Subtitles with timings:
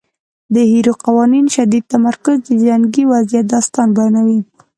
[0.53, 4.39] د هیر قوانینو شدید تمرکز د جنګي وضعیت داستان بیانوي.